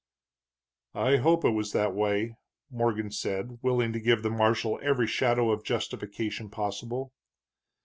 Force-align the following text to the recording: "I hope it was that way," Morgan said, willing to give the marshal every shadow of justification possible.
"I 0.95 1.17
hope 1.17 1.45
it 1.45 1.51
was 1.51 1.73
that 1.73 1.93
way," 1.93 2.33
Morgan 2.71 3.11
said, 3.11 3.59
willing 3.61 3.93
to 3.93 3.99
give 3.99 4.23
the 4.23 4.31
marshal 4.31 4.79
every 4.81 5.05
shadow 5.05 5.51
of 5.51 5.63
justification 5.63 6.49
possible. 6.49 7.13